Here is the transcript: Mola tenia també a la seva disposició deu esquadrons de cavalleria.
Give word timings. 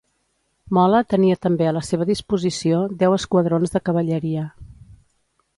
Mola 0.77 1.01
tenia 1.13 1.35
també 1.47 1.67
a 1.71 1.75
la 1.77 1.83
seva 1.91 2.09
disposició 2.11 2.81
deu 3.05 3.15
esquadrons 3.21 3.77
de 3.77 3.83
cavalleria. 3.91 4.51